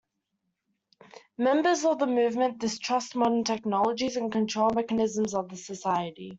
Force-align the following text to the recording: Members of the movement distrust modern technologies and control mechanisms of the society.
Members 1.37 1.85
of 1.85 1.99
the 1.99 2.07
movement 2.07 2.57
distrust 2.57 3.15
modern 3.15 3.43
technologies 3.43 4.15
and 4.17 4.31
control 4.31 4.71
mechanisms 4.71 5.35
of 5.35 5.47
the 5.49 5.55
society. 5.57 6.29